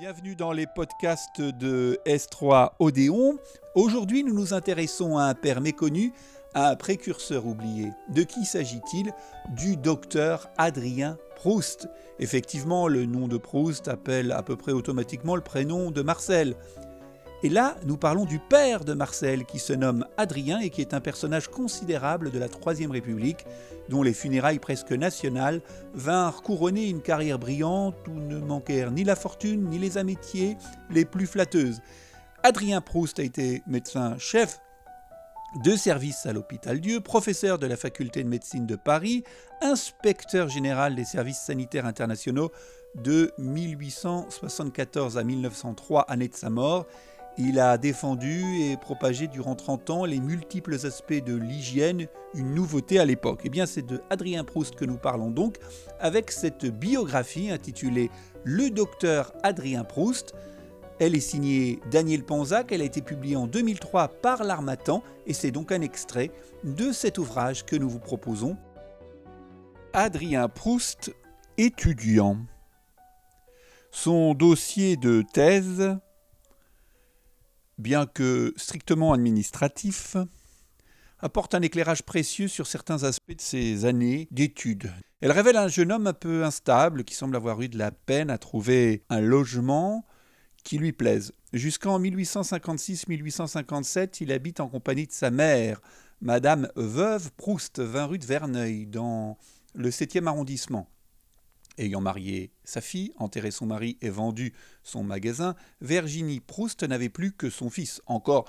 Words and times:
Bienvenue 0.00 0.34
dans 0.34 0.52
les 0.52 0.66
podcasts 0.66 1.42
de 1.42 2.00
S3 2.06 2.70
Odéon. 2.78 3.36
Aujourd'hui, 3.74 4.24
nous 4.24 4.32
nous 4.32 4.54
intéressons 4.54 5.18
à 5.18 5.24
un 5.24 5.34
père 5.34 5.60
méconnu, 5.60 6.14
à 6.54 6.70
un 6.70 6.74
précurseur 6.74 7.44
oublié. 7.44 7.90
De 8.08 8.22
qui 8.22 8.46
s'agit-il? 8.46 9.12
Du 9.50 9.76
docteur 9.76 10.48
Adrien 10.56 11.18
Proust. 11.36 11.86
Effectivement, 12.18 12.88
le 12.88 13.04
nom 13.04 13.28
de 13.28 13.36
Proust 13.36 13.88
appelle 13.88 14.32
à 14.32 14.42
peu 14.42 14.56
près 14.56 14.72
automatiquement 14.72 15.36
le 15.36 15.42
prénom 15.42 15.90
de 15.90 16.00
Marcel. 16.00 16.56
Et 17.42 17.48
là, 17.48 17.76
nous 17.86 17.96
parlons 17.96 18.26
du 18.26 18.38
père 18.38 18.84
de 18.84 18.92
Marcel, 18.92 19.46
qui 19.46 19.58
se 19.58 19.72
nomme 19.72 20.04
Adrien 20.18 20.60
et 20.60 20.68
qui 20.68 20.82
est 20.82 20.92
un 20.92 21.00
personnage 21.00 21.48
considérable 21.48 22.30
de 22.30 22.38
la 22.38 22.50
Troisième 22.50 22.90
République, 22.90 23.46
dont 23.88 24.02
les 24.02 24.12
funérailles 24.12 24.58
presque 24.58 24.92
nationales 24.92 25.62
vinrent 25.94 26.42
couronner 26.42 26.88
une 26.88 27.00
carrière 27.00 27.38
brillante 27.38 27.96
où 28.08 28.12
ne 28.12 28.38
manquèrent 28.38 28.90
ni 28.90 29.04
la 29.04 29.16
fortune 29.16 29.70
ni 29.70 29.78
les 29.78 29.96
amitiés 29.96 30.58
les 30.90 31.06
plus 31.06 31.26
flatteuses. 31.26 31.80
Adrien 32.42 32.82
Proust 32.82 33.18
a 33.18 33.22
été 33.22 33.62
médecin-chef 33.66 34.60
de 35.64 35.76
service 35.76 36.26
à 36.26 36.34
l'hôpital 36.34 36.78
Dieu, 36.78 37.00
professeur 37.00 37.58
de 37.58 37.66
la 37.66 37.76
faculté 37.76 38.22
de 38.22 38.28
médecine 38.28 38.66
de 38.66 38.76
Paris, 38.76 39.24
inspecteur 39.62 40.50
général 40.50 40.94
des 40.94 41.04
services 41.04 41.40
sanitaires 41.40 41.86
internationaux 41.86 42.52
de 42.96 43.32
1874 43.38 45.16
à 45.16 45.24
1903, 45.24 46.02
année 46.02 46.28
de 46.28 46.34
sa 46.34 46.50
mort, 46.50 46.86
il 47.40 47.58
a 47.58 47.78
défendu 47.78 48.60
et 48.60 48.76
propagé 48.76 49.26
durant 49.26 49.54
30 49.54 49.90
ans 49.90 50.04
les 50.04 50.20
multiples 50.20 50.74
aspects 50.84 51.24
de 51.24 51.34
l'hygiène, 51.34 52.06
une 52.34 52.54
nouveauté 52.54 52.98
à 52.98 53.06
l'époque. 53.06 53.40
Et 53.40 53.46
eh 53.46 53.50
bien 53.50 53.64
c'est 53.64 53.84
de 53.84 54.02
Adrien 54.10 54.44
Proust 54.44 54.74
que 54.74 54.84
nous 54.84 54.98
parlons 54.98 55.30
donc 55.30 55.56
avec 55.98 56.30
cette 56.30 56.66
biographie 56.66 57.50
intitulée 57.50 58.10
Le 58.44 58.70
docteur 58.70 59.32
Adrien 59.42 59.84
Proust. 59.84 60.34
Elle 60.98 61.14
est 61.14 61.20
signée 61.20 61.80
Daniel 61.90 62.24
Panzac, 62.24 62.72
elle 62.72 62.82
a 62.82 62.84
été 62.84 63.00
publiée 63.00 63.36
en 63.36 63.46
2003 63.46 64.08
par 64.20 64.44
l'Armatan 64.44 65.02
et 65.26 65.32
c'est 65.32 65.50
donc 65.50 65.72
un 65.72 65.80
extrait 65.80 66.30
de 66.62 66.92
cet 66.92 67.16
ouvrage 67.16 67.64
que 67.64 67.74
nous 67.74 67.88
vous 67.88 68.00
proposons. 68.00 68.58
Adrien 69.94 70.46
Proust, 70.48 71.14
étudiant. 71.56 72.36
Son 73.90 74.34
dossier 74.34 74.98
de 74.98 75.24
thèse 75.32 75.98
bien 77.80 78.06
que 78.06 78.52
strictement 78.56 79.12
administratif, 79.12 80.16
apporte 81.18 81.54
un 81.54 81.62
éclairage 81.62 82.02
précieux 82.02 82.48
sur 82.48 82.66
certains 82.66 83.04
aspects 83.04 83.36
de 83.36 83.40
ses 83.40 83.84
années 83.84 84.28
d'études. 84.30 84.92
Elle 85.20 85.32
révèle 85.32 85.56
un 85.56 85.68
jeune 85.68 85.92
homme 85.92 86.06
un 86.06 86.12
peu 86.12 86.44
instable 86.44 87.04
qui 87.04 87.14
semble 87.14 87.36
avoir 87.36 87.60
eu 87.60 87.68
de 87.68 87.78
la 87.78 87.90
peine 87.90 88.30
à 88.30 88.38
trouver 88.38 89.04
un 89.10 89.20
logement 89.20 90.06
qui 90.64 90.78
lui 90.78 90.92
plaise. 90.92 91.32
Jusqu'en 91.52 92.00
1856-1857, 92.00 94.18
il 94.20 94.32
habite 94.32 94.60
en 94.60 94.68
compagnie 94.68 95.06
de 95.06 95.12
sa 95.12 95.30
mère, 95.30 95.80
Madame 96.20 96.68
Veuve 96.76 97.32
Proust, 97.32 97.80
20 97.80 98.06
rue 98.06 98.18
de 98.18 98.26
Verneuil, 98.26 98.86
dans 98.86 99.38
le 99.74 99.90
7e 99.90 100.26
arrondissement. 100.26 100.88
Ayant 101.78 102.00
marié 102.00 102.52
sa 102.64 102.80
fille, 102.80 103.12
enterré 103.16 103.50
son 103.50 103.66
mari 103.66 103.96
et 104.00 104.10
vendu 104.10 104.52
son 104.82 105.02
magasin, 105.02 105.54
Virginie 105.80 106.40
Proust 106.40 106.82
n'avait 106.82 107.08
plus 107.08 107.32
que 107.32 107.48
son 107.50 107.70
fils, 107.70 108.02
encore 108.06 108.46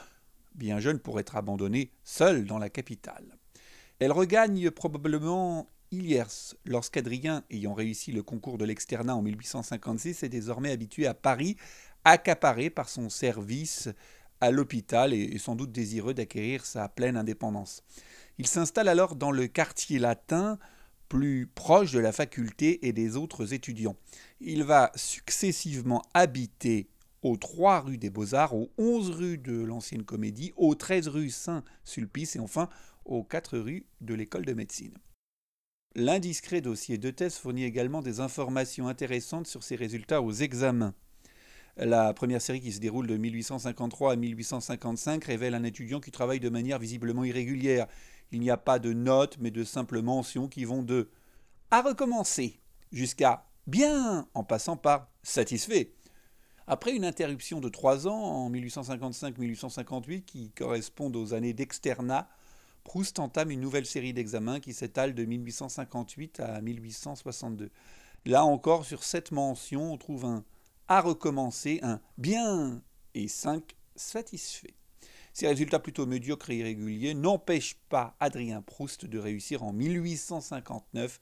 bien 0.56 0.80
jeune 0.80 1.00
pour 1.00 1.20
être 1.20 1.36
abandonné 1.36 1.92
seul 2.04 2.46
dans 2.46 2.58
la 2.58 2.70
capitale. 2.70 3.38
Elle 4.00 4.12
regagne 4.12 4.72
probablement 4.72 5.70
Iliers 5.92 6.56
lorsqu'Adrien, 6.66 7.44
ayant 7.52 7.74
réussi 7.74 8.12
le 8.12 8.24
concours 8.24 8.58
de 8.58 8.66
l'externat 8.66 9.16
en 9.16 9.22
1856, 9.22 10.24
est 10.24 10.30
désormais 10.30 10.72
habitué 10.72 11.06
à 11.06 11.14
Paris, 11.14 11.58
accaparé 12.04 12.70
par 12.70 12.90
son 12.90 13.10
service 13.10 13.90
à 14.40 14.50
l'hôpital 14.50 15.14
et 15.14 15.38
sans 15.38 15.56
doute 15.56 15.72
désireux 15.72 16.14
d'acquérir 16.14 16.66
sa 16.66 16.90
pleine 16.90 17.16
indépendance. 17.16 17.84
Il 18.40 18.48
s'installe 18.48 18.88
alors 18.88 19.16
dans 19.16 19.32
le 19.32 19.48
quartier 19.48 20.00
latin, 20.00 20.58
plus 21.12 21.46
proche 21.46 21.92
de 21.92 22.00
la 22.00 22.14
faculté 22.14 22.88
et 22.88 22.94
des 22.94 23.18
autres 23.18 23.54
étudiants. 23.54 23.98
Il 24.40 24.64
va 24.64 24.94
successivement 24.96 26.02
habiter 26.14 26.88
aux 27.22 27.36
3 27.36 27.82
rues 27.82 27.98
des 27.98 28.10
Beaux-Arts, 28.10 28.56
aux 28.56 28.72
11 28.78 29.10
rues 29.10 29.38
de 29.38 29.62
l'Ancienne 29.62 30.06
Comédie, 30.06 30.54
aux 30.56 30.74
13 30.74 31.10
rues 31.10 31.30
Saint-Sulpice 31.30 32.38
et 32.38 32.40
enfin 32.40 32.70
aux 33.04 33.26
4 33.26 33.58
rues 33.58 33.86
de 34.00 34.14
l'École 34.14 34.46
de 34.46 34.54
médecine. 34.54 34.94
L'indiscret 35.96 36.62
dossier 36.62 36.98
de 36.98 37.10
thèse 37.10 37.36
fournit 37.36 37.66
également 37.66 38.02
des 38.02 38.22
informations 38.22 38.88
intéressantes 38.88 39.48
sur 39.48 39.64
ses 39.64 39.76
résultats 39.76 40.22
aux 40.22 40.32
examens. 40.32 40.96
La 41.76 42.14
première 42.14 42.42
série 42.42 42.62
qui 42.62 42.72
se 42.72 42.80
déroule 42.80 43.08
de 43.08 43.18
1853 43.18 44.14
à 44.14 44.16
1855 44.16 45.26
révèle 45.26 45.56
un 45.56 45.64
étudiant 45.64 46.00
qui 46.00 46.12
travaille 46.12 46.40
de 46.40 46.50
manière 46.50 46.80
visiblement 46.80 47.26
irrégulière. 47.26 47.88
Il 48.32 48.40
n'y 48.40 48.50
a 48.50 48.58
pas 48.58 48.80
de 48.80 48.94
notes, 48.94 49.38
mais 49.40 49.52
de 49.52 49.64
simples 49.64 50.02
mentions 50.02 50.48
qui 50.48 50.66
vont 50.66 50.84
de 50.84 51.10
à 51.70 51.82
recommencer 51.82 52.60
jusqu'à 52.92 53.46
bien 53.68 54.28
en 54.34 54.44
passant 54.44 54.78
par 54.78 55.10
satisfait. 55.24 55.94
Après 56.68 56.96
une 56.96 57.06
interruption 57.06 57.60
de 57.60 57.70
trois 57.70 58.08
ans 58.08 58.22
en 58.22 58.52
1855-1858 58.52 60.24
qui 60.24 60.52
correspondent 60.52 61.16
aux 61.16 61.34
années 61.34 61.54
d'externat, 61.54 62.30
Proust 62.84 63.20
entame 63.20 63.52
une 63.52 63.62
nouvelle 63.62 63.86
série 63.86 64.14
d'examens 64.14 64.60
qui 64.60 64.74
s'étale 64.74 65.14
de 65.14 65.24
1858 65.24 66.40
à 66.40 66.62
1862. 66.62 67.70
Là 68.26 68.46
encore, 68.46 68.86
sur 68.86 69.04
cette 69.04 69.32
mention, 69.32 69.94
on 69.94 69.98
trouve 69.98 70.26
un 70.26 70.44
à 70.88 71.02
recommencer, 71.02 71.80
un 71.84 72.02
bien 72.18 72.82
et 73.14 73.28
cinq 73.28 73.76
satisfaits. 73.96 74.81
Ces 75.34 75.48
résultats 75.48 75.80
plutôt 75.80 76.06
médiocres 76.06 76.50
et 76.50 76.58
irréguliers 76.58 77.14
n'empêchent 77.14 77.78
pas 77.90 78.16
Adrien 78.20 78.62
Proust 78.62 79.06
de 79.06 79.18
réussir 79.18 79.64
en 79.64 79.72
1859 79.72 81.20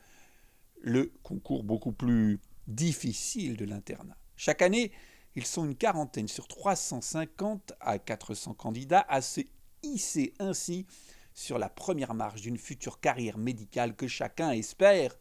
le 0.81 1.13
concours 1.21 1.63
beaucoup 1.63 1.91
plus 1.91 2.39
difficile 2.67 3.55
de 3.55 3.65
l'internat. 3.65 4.17
Chaque 4.35 4.61
année, 4.61 4.91
ils 5.35 5.45
sont 5.45 5.65
une 5.65 5.75
quarantaine 5.75 6.27
sur 6.27 6.47
350 6.47 7.73
à 7.79 7.99
400 7.99 8.55
candidats 8.55 9.05
à 9.09 9.21
se 9.21 9.41
hisser 9.83 10.33
ainsi 10.39 10.87
sur 11.33 11.59
la 11.59 11.69
première 11.69 12.13
marche 12.13 12.41
d'une 12.41 12.57
future 12.57 12.99
carrière 12.99 13.37
médicale 13.37 13.95
que 13.95 14.07
chacun 14.07 14.51
espère 14.51 15.17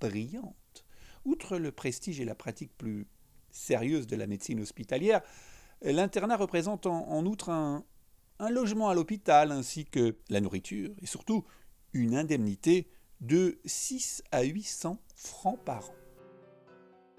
brillante. 0.00 0.84
Outre 1.24 1.58
le 1.58 1.70
prestige 1.70 2.20
et 2.20 2.24
la 2.24 2.34
pratique 2.34 2.76
plus 2.76 3.06
sérieuse 3.50 4.06
de 4.06 4.16
la 4.16 4.26
médecine 4.26 4.60
hospitalière, 4.60 5.22
l'internat 5.82 6.36
représente 6.36 6.86
en 6.86 7.24
outre 7.24 7.50
un, 7.50 7.84
un 8.38 8.50
logement 8.50 8.88
à 8.88 8.94
l'hôpital 8.94 9.52
ainsi 9.52 9.84
que 9.84 10.16
la 10.28 10.40
nourriture 10.40 10.90
et 11.00 11.06
surtout 11.06 11.44
une 11.92 12.14
indemnité 12.14 12.88
de 13.20 13.58
6 13.64 14.24
à 14.32 14.42
800 14.42 14.98
francs 15.14 15.58
par 15.64 15.90
an. 15.90 15.94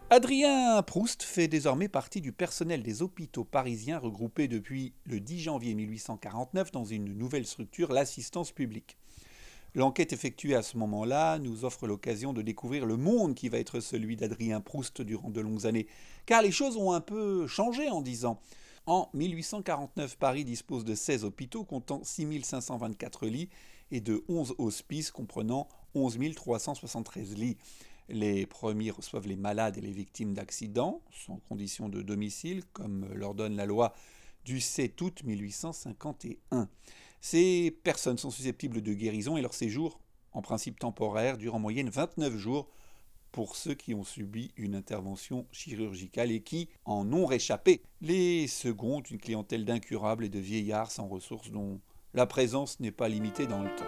Adrien 0.09 0.81
Proust 0.83 1.23
fait 1.23 1.47
désormais 1.47 1.87
partie 1.87 2.21
du 2.21 2.31
personnel 2.33 2.83
des 2.83 3.01
hôpitaux 3.01 3.45
parisiens 3.45 3.97
regroupés 3.97 4.47
depuis 4.47 4.93
le 5.05 5.19
10 5.19 5.39
janvier 5.39 5.73
1849 5.73 6.71
dans 6.71 6.85
une 6.85 7.17
nouvelle 7.17 7.47
structure, 7.47 7.91
l'assistance 7.91 8.51
publique. 8.51 8.97
L'enquête 9.75 10.13
effectuée 10.13 10.53
à 10.53 10.61
ce 10.61 10.77
moment-là 10.77 11.39
nous 11.39 11.65
offre 11.65 11.87
l'occasion 11.87 12.31
de 12.31 12.43
découvrir 12.43 12.85
le 12.85 12.95
monde 12.95 13.33
qui 13.33 13.49
va 13.49 13.57
être 13.57 13.79
celui 13.79 14.15
d'Adrien 14.15 14.61
Proust 14.61 15.01
durant 15.01 15.31
de 15.31 15.41
longues 15.41 15.65
années, 15.65 15.87
car 16.27 16.43
les 16.43 16.51
choses 16.51 16.77
ont 16.77 16.91
un 16.91 17.01
peu 17.01 17.47
changé 17.47 17.89
en 17.89 18.01
dix 18.01 18.25
ans. 18.25 18.39
En 18.85 19.09
1849, 19.13 20.17
Paris 20.17 20.43
dispose 20.43 20.83
de 20.83 20.93
16 20.93 21.23
hôpitaux 21.23 21.63
comptant 21.63 22.03
6524 22.03 23.27
lits 23.27 23.49
et 23.91 24.01
de 24.01 24.25
11 24.27 24.55
hospices 24.57 25.09
comprenant 25.09 25.69
11 25.95 26.17
373 26.35 27.37
lits. 27.37 27.57
Les 28.09 28.45
premiers 28.45 28.91
reçoivent 28.91 29.27
les 29.27 29.37
malades 29.37 29.77
et 29.77 29.81
les 29.81 29.93
victimes 29.93 30.33
d'accidents, 30.33 31.01
sans 31.11 31.37
condition 31.47 31.87
de 31.87 32.01
domicile, 32.01 32.65
comme 32.73 33.07
l'ordonne 33.13 33.55
la 33.55 33.65
loi 33.65 33.93
du 34.43 34.59
7 34.59 34.99
août 34.99 35.23
1851. 35.23 36.67
Ces 37.21 37.71
personnes 37.83 38.17
sont 38.17 38.31
susceptibles 38.31 38.81
de 38.81 38.93
guérison 38.93 39.37
et 39.37 39.41
leur 39.41 39.53
séjour, 39.53 40.01
en 40.33 40.41
principe 40.41 40.77
temporaire, 40.77 41.37
dure 41.37 41.55
en 41.55 41.59
moyenne 41.59 41.89
29 41.89 42.35
jours 42.35 42.67
pour 43.33 43.55
ceux 43.55 43.73
qui 43.73 43.95
ont 43.95 44.03
subi 44.03 44.51
une 44.55 44.75
intervention 44.75 45.47
chirurgicale 45.51 46.31
et 46.31 46.41
qui 46.41 46.69
en 46.85 47.11
ont 47.11 47.25
réchappé. 47.25 47.81
Les 47.99 48.47
seconds 48.47 49.01
une 49.01 49.17
clientèle 49.17 49.65
d'incurables 49.65 50.23
et 50.23 50.29
de 50.29 50.39
vieillards 50.39 50.91
sans 50.91 51.07
ressources 51.07 51.49
dont 51.49 51.81
la 52.13 52.27
présence 52.27 52.79
n'est 52.79 52.91
pas 52.91 53.09
limitée 53.09 53.47
dans 53.47 53.63
le 53.63 53.75
temps. 53.75 53.83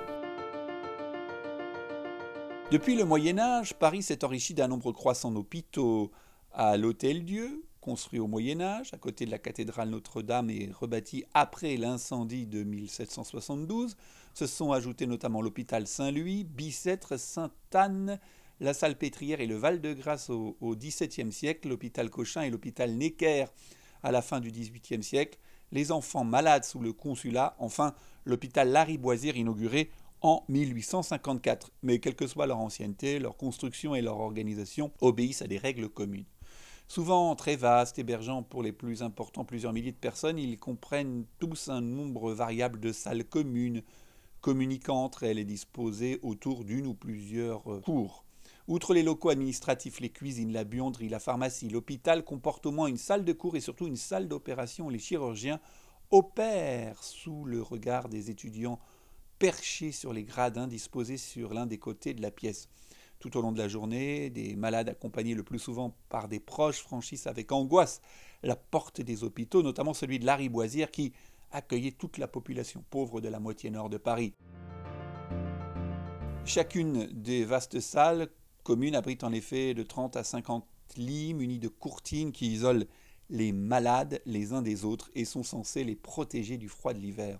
Depuis 2.71 2.95
le 2.95 3.05
Moyen 3.05 3.37
Âge, 3.37 3.75
Paris 3.75 4.01
s'est 4.01 4.25
enrichi 4.25 4.55
d'un 4.55 4.67
nombre 4.67 4.91
croissant 4.91 5.31
d'hôpitaux 5.31 6.11
à 6.51 6.75
l'Hôtel-Dieu, 6.75 7.63
construit 7.81 8.17
au 8.17 8.25
Moyen 8.25 8.59
Âge, 8.61 8.91
à 8.95 8.97
côté 8.97 9.27
de 9.27 9.31
la 9.31 9.37
cathédrale 9.37 9.91
Notre-Dame 9.91 10.49
et 10.49 10.71
rebâti 10.73 11.23
après 11.35 11.77
l'incendie 11.77 12.47
de 12.47 12.63
1772. 12.63 13.95
Se 14.33 14.47
sont 14.47 14.71
ajoutés 14.71 15.05
notamment 15.05 15.43
l'hôpital 15.43 15.85
Saint-Louis, 15.85 16.45
Bicêtre, 16.45 17.19
Sainte-Anne, 17.19 18.19
la 18.59 18.73
Salpêtrière 18.73 19.41
et 19.41 19.47
le 19.47 19.55
Val-de-Grâce 19.55 20.29
au, 20.29 20.57
XVIIe 20.61 21.31
siècle, 21.31 21.69
l'hôpital 21.69 22.09
Cochin 22.09 22.41
et 22.43 22.49
l'hôpital 22.49 22.91
Necker 22.91 23.45
à 24.03 24.11
la 24.11 24.21
fin 24.21 24.39
du 24.39 24.51
XVIIIe 24.51 25.03
siècle, 25.03 25.39
les 25.71 25.91
enfants 25.91 26.23
malades 26.23 26.63
sous 26.63 26.79
le 26.79 26.93
consulat, 26.93 27.55
enfin 27.59 27.93
l'hôpital 28.23 28.69
Lariboisière 28.69 29.35
inauguré 29.35 29.89
en 30.21 30.43
1854. 30.47 31.71
Mais 31.81 31.99
quelle 31.99 32.15
que 32.15 32.27
soit 32.27 32.47
leur 32.47 32.59
ancienneté, 32.59 33.19
leur 33.19 33.35
construction 33.35 33.95
et 33.95 34.01
leur 34.01 34.19
organisation 34.19 34.91
obéissent 35.01 35.41
à 35.41 35.47
des 35.47 35.57
règles 35.57 35.89
communes. 35.89 36.25
Souvent 36.87 37.35
très 37.35 37.55
vastes, 37.55 37.97
hébergeant 37.97 38.43
pour 38.43 38.61
les 38.61 38.71
plus 38.71 39.01
importants 39.01 39.43
plusieurs 39.43 39.73
milliers 39.73 39.91
de 39.91 39.97
personnes, 39.97 40.37
ils 40.37 40.59
comprennent 40.59 41.25
tous 41.39 41.69
un 41.69 41.81
nombre 41.81 42.31
variable 42.31 42.79
de 42.79 42.91
salles 42.91 43.25
communes, 43.25 43.81
communiquant 44.39 45.03
entre 45.03 45.23
elles 45.23 45.39
et 45.39 45.45
disposées 45.45 46.19
autour 46.21 46.63
d'une 46.63 46.85
ou 46.85 46.93
plusieurs 46.93 47.63
cours. 47.81 48.24
Outre 48.67 48.95
les 48.95 49.03
locaux 49.03 49.29
administratifs, 49.29 49.99
les 49.99 50.09
cuisines, 50.09 50.51
la 50.51 50.63
buanderie, 50.63 51.07
la 51.07 51.19
pharmacie, 51.19 51.69
l'hôpital 51.69 52.23
comporte 52.23 52.65
au 52.65 52.71
moins 52.71 52.87
une 52.87 52.97
salle 52.97 53.23
de 53.23 53.31
cours 53.31 53.55
et 53.55 53.61
surtout 53.61 53.85
une 53.85 53.95
salle 53.95 54.27
d'opération 54.27 54.87
où 54.87 54.89
les 54.89 54.97
chirurgiens 54.97 55.59
opèrent 56.09 57.03
sous 57.03 57.45
le 57.45 57.61
regard 57.61 58.09
des 58.09 58.31
étudiants 58.31 58.79
perchés 59.37 59.91
sur 59.91 60.13
les 60.13 60.23
gradins 60.23 60.65
disposés 60.65 61.17
sur 61.17 61.53
l'un 61.53 61.67
des 61.67 61.77
côtés 61.77 62.15
de 62.15 62.23
la 62.23 62.31
pièce. 62.31 62.67
Tout 63.19 63.37
au 63.37 63.41
long 63.41 63.51
de 63.51 63.59
la 63.59 63.67
journée, 63.67 64.31
des 64.31 64.55
malades 64.55 64.89
accompagnés 64.89 65.35
le 65.35 65.43
plus 65.43 65.59
souvent 65.59 65.95
par 66.09 66.27
des 66.27 66.39
proches 66.39 66.79
franchissent 66.79 67.27
avec 67.27 67.51
angoisse 67.51 68.01
la 68.41 68.55
porte 68.55 68.99
des 68.99 69.23
hôpitaux, 69.23 69.61
notamment 69.61 69.93
celui 69.93 70.17
de 70.17 70.25
Lariboisière 70.25 70.89
qui 70.89 71.13
accueillait 71.51 71.91
toute 71.91 72.17
la 72.17 72.27
population 72.27 72.83
pauvre 72.89 73.21
de 73.21 73.29
la 73.29 73.39
moitié 73.39 73.69
nord 73.69 73.91
de 73.91 73.97
Paris. 73.97 74.33
Chacune 76.45 77.05
des 77.11 77.45
vastes 77.45 77.79
salles 77.79 78.27
communes 78.65 78.95
abrite 78.95 79.23
en 79.23 79.31
effet 79.31 79.75
de 79.75 79.83
30 79.83 80.17
à 80.17 80.23
50 80.23 80.65
lits 80.97 81.35
munis 81.35 81.59
de 81.59 81.67
courtines 81.67 82.31
qui 82.31 82.51
isolent 82.51 82.87
les 83.29 83.51
malades 83.51 84.21
les 84.25 84.53
uns 84.53 84.63
des 84.63 84.85
autres 84.85 85.11
et 85.13 85.23
sont 85.23 85.43
censés 85.43 85.83
les 85.83 85.95
protéger 85.95 86.57
du 86.57 86.67
froid 86.67 86.93
de 86.93 86.99
l'hiver. 86.99 87.39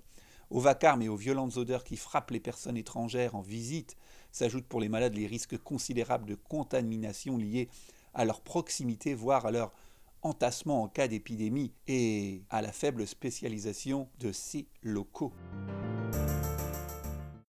Au 0.51 0.60
vacarme 0.60 1.01
et 1.01 1.10
aux 1.10 1.16
violentes 1.16 1.57
odeurs 1.57 1.83
qui 1.83 1.98
frappent 1.98 2.30
les 2.30 2.39
personnes 2.39 2.77
étrangères 2.77 3.33
en 3.33 3.42
visite 3.42 3.98
s'ajoutent 4.31 4.68
pour 4.68 4.80
les 4.80 4.88
malades 4.88 5.16
les 5.16 5.25
risques 5.25 5.57
considérables 5.57 6.27
de 6.27 6.36
contamination 6.36 7.38
liés 7.38 7.69
à 8.13 8.24
leur 8.24 8.42
proximité, 8.42 9.16
voire 9.16 9.48
à 9.48 9.51
leur 9.51 9.74
entassement 10.21 10.83
en 10.83 10.88
cas 10.88 11.07
d'épidémie 11.07 11.74
et 11.88 12.44
à 12.51 12.62
la 12.62 12.71
faible 12.71 13.07
spécialisation 13.07 14.10
de 14.19 14.31
ces 14.31 14.68
locaux. 14.83 15.33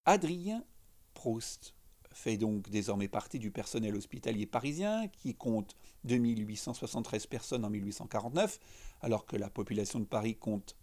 Adrien 0.07 0.65
Proust 1.13 1.77
fait 2.17 2.39
donc 2.39 2.71
désormais 2.71 3.09
partie 3.09 3.39
du 3.39 3.51
personnel 3.51 3.95
hospitalier 3.95 4.47
parisien 4.47 5.07
qui 5.09 5.35
compte 5.35 5.77
2873 6.05 7.27
personnes 7.27 7.65
en 7.65 7.71
1849, 7.71 8.59
alors 9.03 9.27
que 9.27 9.37
la 9.37 9.51
population 9.51 10.01
de 10.01 10.07
Paris 10.07 10.35
compte 10.35 10.77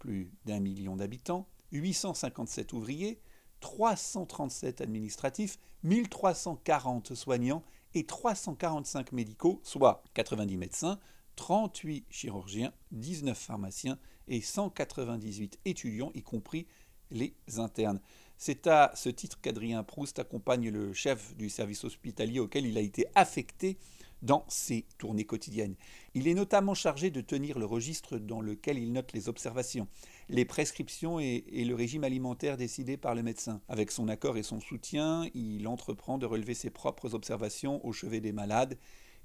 plus 0.00 0.28
d'un 0.44 0.58
million 0.58 0.96
d'habitants, 0.96 1.46
857 1.70 2.72
ouvriers, 2.72 3.20
337 3.60 4.80
administratifs, 4.80 5.58
1340 5.84 7.14
soignants 7.14 7.62
et 7.94 8.04
345 8.04 9.12
médicaux, 9.12 9.60
soit 9.62 10.02
90 10.14 10.56
médecins, 10.56 10.98
38 11.36 12.06
chirurgiens, 12.10 12.72
19 12.90 13.38
pharmaciens 13.38 13.98
et 14.26 14.40
198 14.40 15.60
étudiants, 15.64 16.10
y 16.14 16.22
compris 16.22 16.66
les 17.12 17.36
internes. 17.58 18.00
C'est 18.38 18.66
à 18.66 18.92
ce 18.94 19.08
titre 19.08 19.40
qu'Adrien 19.40 19.82
Proust 19.82 20.18
accompagne 20.18 20.68
le 20.68 20.92
chef 20.92 21.34
du 21.36 21.48
service 21.48 21.84
hospitalier 21.84 22.38
auquel 22.38 22.66
il 22.66 22.76
a 22.76 22.82
été 22.82 23.06
affecté 23.14 23.78
dans 24.22 24.44
ses 24.48 24.86
tournées 24.98 25.24
quotidiennes. 25.24 25.74
Il 26.14 26.28
est 26.28 26.34
notamment 26.34 26.74
chargé 26.74 27.10
de 27.10 27.20
tenir 27.20 27.58
le 27.58 27.64
registre 27.64 28.18
dans 28.18 28.40
lequel 28.40 28.78
il 28.78 28.92
note 28.92 29.12
les 29.12 29.28
observations, 29.28 29.88
les 30.28 30.44
prescriptions 30.44 31.20
et, 31.20 31.44
le 31.50 31.74
régime 31.74 32.04
alimentaire 32.04 32.56
décidé 32.56 32.96
par 32.96 33.14
le 33.14 33.22
médecin. 33.22 33.60
Avec 33.68 33.90
son 33.90 34.08
accord 34.08 34.36
et 34.36 34.42
son 34.42 34.60
soutien, 34.60 35.28
il 35.34 35.66
entreprend 35.68 36.18
de 36.18 36.26
relever 36.26 36.54
ses 36.54 36.70
propres 36.70 37.14
observations 37.14 37.84
au 37.86 37.92
chevet 37.92 38.20
des 38.20 38.32
malades 38.32 38.78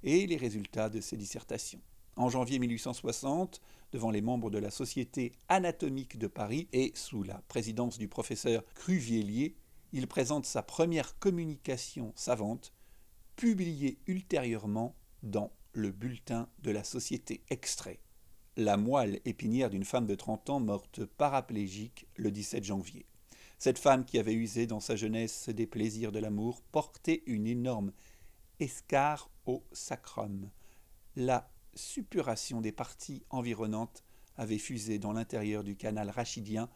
et 0.03 0.25
les 0.25 0.37
résultats 0.37 0.89
de 0.89 1.01
ses 1.01 1.17
dissertations. 1.17 1.81
En 2.17 2.29
janvier 2.29 2.59
1860, 2.59 3.61
devant 3.91 4.11
les 4.11 4.21
membres 4.21 4.49
de 4.49 4.57
la 4.57 4.69
Société 4.71 5.31
anatomique 5.49 6.17
de 6.17 6.27
Paris 6.27 6.67
et 6.73 6.91
sous 6.95 7.23
la 7.23 7.41
présidence 7.47 7.97
du 7.97 8.07
professeur 8.07 8.63
Cruvielier, 8.75 9.55
il 9.93 10.07
présente 10.07 10.45
sa 10.45 10.61
première 10.61 11.17
communication 11.19 12.13
savante 12.15 12.73
publié 13.35 13.97
ultérieurement 14.07 14.95
dans 15.23 15.51
le 15.73 15.91
bulletin 15.91 16.47
de 16.59 16.71
la 16.71 16.83
Société 16.83 17.43
extrait. 17.49 17.99
La 18.57 18.77
moelle 18.77 19.21
épinière 19.25 19.69
d'une 19.69 19.85
femme 19.85 20.05
de 20.05 20.15
30 20.15 20.49
ans 20.49 20.59
morte 20.59 21.05
paraplégique 21.05 22.07
le 22.17 22.31
17 22.31 22.63
janvier. 22.63 23.05
Cette 23.57 23.79
femme 23.79 24.05
qui 24.05 24.19
avait 24.19 24.33
usé 24.33 24.67
dans 24.67 24.79
sa 24.79 24.95
jeunesse 24.95 25.49
des 25.49 25.67
plaisirs 25.67 26.11
de 26.11 26.19
l'amour 26.19 26.61
portait 26.71 27.23
une 27.25 27.47
énorme 27.47 27.93
escarre 28.59 29.29
au 29.45 29.63
sacrum. 29.71 30.49
La 31.15 31.50
suppuration 31.73 32.61
des 32.61 32.71
parties 32.71 33.23
environnantes 33.29 34.03
avait 34.37 34.57
fusé 34.57 34.99
dans 34.99 35.13
l'intérieur 35.13 35.63
du 35.63 35.75
canal 35.75 36.09
rachidien 36.09 36.69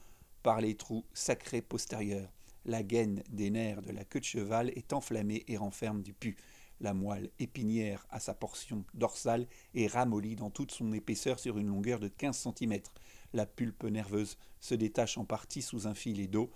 par 0.43 0.61
les 0.61 0.75
trous 0.75 1.05
sacrés 1.13 1.61
postérieurs. 1.61 2.31
La 2.65 2.83
gaine 2.83 3.23
des 3.29 3.49
nerfs 3.49 3.81
de 3.81 3.91
la 3.91 4.03
queue 4.03 4.19
de 4.19 4.25
cheval 4.25 4.69
est 4.75 4.93
enflammée 4.93 5.43
et 5.47 5.57
renferme 5.57 6.01
du 6.01 6.13
pu. 6.13 6.35
La 6.81 6.93
moelle 6.93 7.31
épinière 7.39 8.05
à 8.09 8.19
sa 8.19 8.33
portion 8.33 8.83
dorsale 8.93 9.47
est 9.73 9.87
ramollie 9.87 10.35
dans 10.35 10.49
toute 10.49 10.71
son 10.71 10.91
épaisseur 10.93 11.39
sur 11.39 11.57
une 11.57 11.67
longueur 11.67 11.99
de 11.99 12.07
15 12.07 12.49
cm. 12.57 12.81
La 13.33 13.45
pulpe 13.45 13.85
nerveuse 13.85 14.37
se 14.59 14.75
détache 14.75 15.17
en 15.17 15.25
partie 15.25 15.61
sous 15.61 15.87
un 15.87 15.93
filet 15.93 16.27
d'eau. 16.27 16.51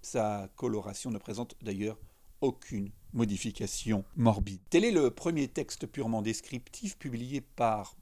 Sa 0.00 0.50
coloration 0.56 1.10
ne 1.10 1.18
présente 1.18 1.54
d'ailleurs 1.62 1.98
aucune 2.42 2.90
modification 3.12 4.04
morbide. 4.16 4.60
Tel 4.68 4.84
est 4.84 4.90
le 4.90 5.10
premier 5.10 5.48
texte 5.48 5.86
purement 5.86 6.22
descriptif 6.22 6.98
publié 6.98 7.40
par 7.40 7.96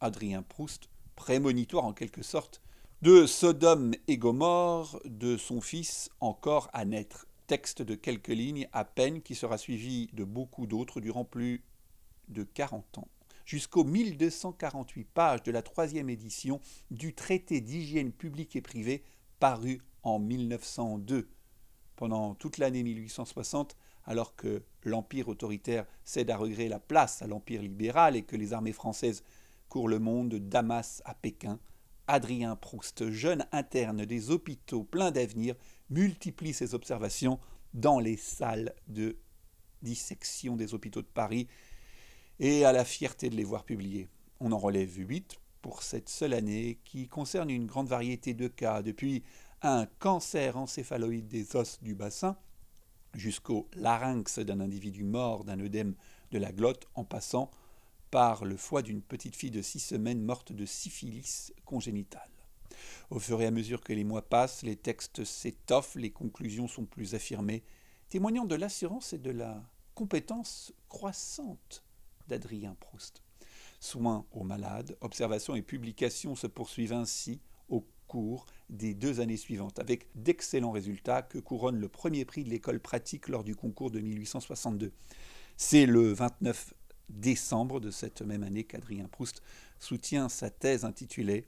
Adrien 0.00 0.42
Proust, 0.42 0.88
prémonitoire 1.16 1.84
en 1.84 1.92
quelque 1.92 2.22
sorte 2.22 2.62
de 3.02 3.26
Sodome 3.26 3.94
et 4.06 4.18
Gomorre, 4.18 5.00
de 5.04 5.36
son 5.36 5.60
fils 5.60 6.10
encore 6.20 6.68
à 6.72 6.84
naître 6.84 7.26
texte 7.46 7.82
de 7.82 7.94
quelques 7.94 8.28
lignes 8.28 8.68
à 8.72 8.84
peine 8.84 9.22
qui 9.22 9.34
sera 9.34 9.56
suivi 9.56 10.08
de 10.12 10.24
beaucoup 10.24 10.66
d'autres 10.66 11.00
durant 11.00 11.24
plus 11.24 11.64
de 12.28 12.42
40 12.42 12.98
ans, 12.98 13.08
jusqu'aux 13.46 13.84
1248 13.84 15.04
pages 15.04 15.42
de 15.42 15.50
la 15.50 15.62
troisième 15.62 16.10
édition 16.10 16.60
du 16.90 17.14
traité 17.14 17.60
d'hygiène 17.60 18.12
publique 18.12 18.54
et 18.54 18.60
privée 18.60 19.02
paru 19.40 19.80
en 20.02 20.18
1902. 20.18 21.28
Pendant 21.98 22.36
toute 22.36 22.58
l'année 22.58 22.84
1860, 22.84 23.76
alors 24.04 24.36
que 24.36 24.62
l'Empire 24.84 25.26
autoritaire 25.26 25.84
cède 26.04 26.30
à 26.30 26.36
regret 26.36 26.68
la 26.68 26.78
place 26.78 27.22
à 27.22 27.26
l'Empire 27.26 27.60
libéral 27.60 28.14
et 28.14 28.22
que 28.22 28.36
les 28.36 28.52
armées 28.52 28.72
françaises 28.72 29.24
courent 29.68 29.88
le 29.88 29.98
monde 29.98 30.28
de 30.28 30.38
Damas 30.38 31.02
à 31.04 31.14
Pékin, 31.14 31.58
Adrien 32.06 32.54
Proust, 32.54 33.10
jeune 33.10 33.44
interne 33.50 34.04
des 34.04 34.30
hôpitaux 34.30 34.84
plein 34.84 35.10
d'avenir, 35.10 35.56
multiplie 35.90 36.54
ses 36.54 36.72
observations 36.72 37.40
dans 37.74 37.98
les 37.98 38.16
salles 38.16 38.76
de 38.86 39.18
dissection 39.82 40.54
des 40.54 40.74
hôpitaux 40.74 41.02
de 41.02 41.08
Paris 41.08 41.48
et 42.38 42.64
à 42.64 42.70
la 42.70 42.84
fierté 42.84 43.28
de 43.28 43.34
les 43.34 43.42
voir 43.42 43.64
publiés. 43.64 44.06
On 44.38 44.52
en 44.52 44.58
relève 44.58 44.96
huit 44.96 45.40
pour 45.62 45.82
cette 45.82 46.08
seule 46.08 46.34
année 46.34 46.78
qui 46.84 47.08
concerne 47.08 47.50
une 47.50 47.66
grande 47.66 47.88
variété 47.88 48.34
de 48.34 48.46
cas, 48.46 48.82
depuis 48.82 49.24
un 49.62 49.86
cancer 49.98 50.56
encéphaloïde 50.56 51.28
des 51.28 51.56
os 51.56 51.82
du 51.82 51.94
bassin 51.94 52.36
jusqu'au 53.14 53.68
larynx 53.74 54.38
d'un 54.38 54.60
individu 54.60 55.02
mort 55.02 55.44
d'un 55.44 55.58
œdème 55.60 55.94
de 56.30 56.38
la 56.38 56.52
glotte 56.52 56.86
en 56.94 57.04
passant 57.04 57.50
par 58.10 58.44
le 58.44 58.56
foie 58.56 58.82
d'une 58.82 59.02
petite 59.02 59.36
fille 59.36 59.50
de 59.50 59.62
six 59.62 59.80
semaines 59.80 60.22
morte 60.22 60.52
de 60.52 60.64
syphilis 60.64 61.52
congénitale. 61.64 62.30
Au 63.10 63.18
fur 63.18 63.40
et 63.42 63.46
à 63.46 63.50
mesure 63.50 63.82
que 63.82 63.92
les 63.92 64.04
mois 64.04 64.28
passent, 64.28 64.62
les 64.62 64.76
textes 64.76 65.24
s'étoffent, 65.24 65.96
les 65.96 66.12
conclusions 66.12 66.68
sont 66.68 66.84
plus 66.84 67.14
affirmées, 67.14 67.64
témoignant 68.08 68.44
de 68.44 68.54
l'assurance 68.54 69.12
et 69.12 69.18
de 69.18 69.30
la 69.30 69.62
compétence 69.94 70.72
croissante 70.88 71.84
d'Adrien 72.28 72.76
Proust. 72.78 73.22
Soins 73.80 74.26
aux 74.32 74.44
malades, 74.44 74.96
observations 75.00 75.54
et 75.54 75.62
publications 75.62 76.36
se 76.36 76.46
poursuivent 76.46 76.92
ainsi 76.92 77.40
au 77.68 77.86
des 78.70 78.94
deux 78.94 79.20
années 79.20 79.36
suivantes, 79.36 79.78
avec 79.78 80.06
d'excellents 80.14 80.70
résultats 80.70 81.22
que 81.22 81.38
couronne 81.38 81.76
le 81.76 81.88
premier 81.88 82.24
prix 82.24 82.44
de 82.44 82.50
l'école 82.50 82.80
pratique 82.80 83.28
lors 83.28 83.44
du 83.44 83.54
concours 83.54 83.90
de 83.90 84.00
1862. 84.00 84.92
C'est 85.56 85.86
le 85.86 86.12
29 86.12 86.74
décembre 87.08 87.80
de 87.80 87.90
cette 87.90 88.22
même 88.22 88.42
année 88.42 88.64
qu'Adrien 88.64 89.08
Proust 89.08 89.42
soutient 89.78 90.28
sa 90.28 90.50
thèse 90.50 90.84
intitulée 90.84 91.46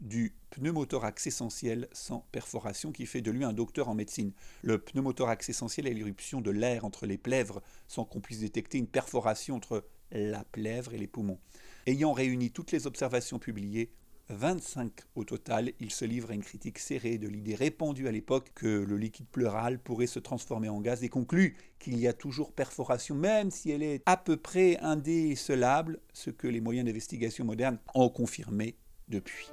du 0.00 0.34
pneumothorax 0.50 1.26
essentiel 1.26 1.88
sans 1.92 2.26
perforation 2.32 2.92
qui 2.92 3.06
fait 3.06 3.22
de 3.22 3.30
lui 3.30 3.44
un 3.44 3.52
docteur 3.52 3.88
en 3.88 3.94
médecine. 3.94 4.32
Le 4.62 4.78
pneumothorax 4.78 5.48
essentiel 5.48 5.86
est 5.86 5.94
l'éruption 5.94 6.40
de 6.40 6.50
l'air 6.50 6.84
entre 6.84 7.06
les 7.06 7.18
plèvres 7.18 7.62
sans 7.86 8.04
qu'on 8.04 8.20
puisse 8.20 8.40
détecter 8.40 8.78
une 8.78 8.86
perforation 8.86 9.56
entre 9.56 9.86
la 10.10 10.44
plèvre 10.44 10.94
et 10.94 10.98
les 10.98 11.06
poumons. 11.06 11.38
Ayant 11.86 12.12
réuni 12.12 12.50
toutes 12.50 12.72
les 12.72 12.86
observations 12.86 13.38
publiées, 13.38 13.92
25 14.30 14.90
au 15.16 15.24
total, 15.24 15.72
il 15.80 15.90
se 15.90 16.04
livre 16.04 16.30
à 16.30 16.34
une 16.34 16.42
critique 16.42 16.78
serrée 16.78 17.18
de 17.18 17.28
l'idée 17.28 17.54
répandue 17.54 18.08
à 18.08 18.12
l'époque 18.12 18.50
que 18.54 18.66
le 18.66 18.96
liquide 18.96 19.28
pleural 19.28 19.78
pourrait 19.78 20.06
se 20.06 20.18
transformer 20.18 20.68
en 20.68 20.80
gaz 20.80 21.04
et 21.04 21.08
conclut 21.08 21.56
qu'il 21.78 21.98
y 21.98 22.08
a 22.08 22.12
toujours 22.12 22.52
perforation, 22.52 23.14
même 23.14 23.50
si 23.50 23.70
elle 23.70 23.82
est 23.82 24.02
à 24.06 24.16
peu 24.16 24.36
près 24.36 24.78
indécelable, 24.78 26.00
ce 26.12 26.30
que 26.30 26.48
les 26.48 26.60
moyens 26.60 26.86
d'investigation 26.86 27.44
modernes 27.44 27.78
ont 27.94 28.08
confirmé 28.08 28.76
depuis. 29.08 29.50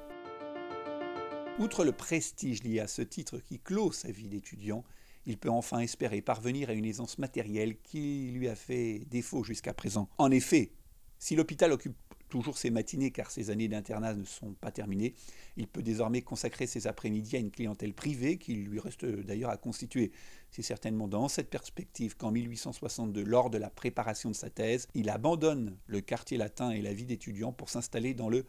Outre 1.59 1.83
le 1.83 1.91
prestige 1.91 2.63
lié 2.63 2.79
à 2.79 2.87
ce 2.87 3.01
titre 3.01 3.39
qui 3.39 3.59
clôt 3.59 3.91
sa 3.91 4.09
vie 4.09 4.29
d'étudiant, 4.29 4.85
il 5.25 5.37
peut 5.37 5.49
enfin 5.49 5.79
espérer 5.79 6.21
parvenir 6.21 6.69
à 6.69 6.73
une 6.73 6.85
aisance 6.85 7.19
matérielle 7.19 7.75
qui 7.83 8.31
lui 8.31 8.47
a 8.47 8.55
fait 8.55 8.99
défaut 9.09 9.43
jusqu'à 9.43 9.73
présent. 9.73 10.09
En 10.17 10.31
effet, 10.31 10.71
si 11.19 11.35
l'hôpital 11.35 11.71
occupe 11.71 11.95
toujours 12.31 12.57
ses 12.57 12.71
matinées 12.71 13.11
car 13.11 13.29
ses 13.29 13.51
années 13.51 13.67
d'internat 13.67 14.15
ne 14.15 14.23
sont 14.23 14.53
pas 14.53 14.71
terminées. 14.71 15.13
Il 15.57 15.67
peut 15.67 15.83
désormais 15.83 16.21
consacrer 16.21 16.65
ses 16.65 16.88
après-midi 16.88 17.35
à 17.35 17.39
une 17.39 17.51
clientèle 17.51 17.93
privée 17.93 18.38
qui 18.38 18.55
lui 18.55 18.79
reste 18.79 19.05
d'ailleurs 19.05 19.51
à 19.51 19.57
constituer. 19.57 20.11
C'est 20.50 20.63
certainement 20.63 21.07
dans 21.07 21.27
cette 21.27 21.50
perspective 21.50 22.15
qu'en 22.17 22.31
1862, 22.31 23.23
lors 23.23 23.50
de 23.50 23.57
la 23.57 23.69
préparation 23.69 24.31
de 24.31 24.35
sa 24.35 24.50
thèse, 24.50 24.88
il 24.95 25.09
abandonne 25.09 25.77
le 25.85 26.01
quartier 26.01 26.38
latin 26.38 26.71
et 26.71 26.81
la 26.81 26.93
vie 26.93 27.05
d'étudiant 27.05 27.51
pour 27.51 27.69
s'installer 27.69 28.13
dans 28.13 28.29
le 28.29 28.45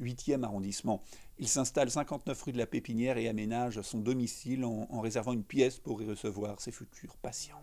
8e 0.00 0.42
arrondissement. 0.42 1.02
Il 1.38 1.48
s'installe 1.48 1.90
59 1.90 2.42
rue 2.42 2.52
de 2.52 2.58
la 2.58 2.66
Pépinière 2.66 3.18
et 3.18 3.28
aménage 3.28 3.82
son 3.82 3.98
domicile 3.98 4.64
en 4.64 5.00
réservant 5.00 5.32
une 5.32 5.44
pièce 5.44 5.78
pour 5.78 6.00
y 6.02 6.06
recevoir 6.06 6.60
ses 6.60 6.72
futurs 6.72 7.16
patients. 7.18 7.60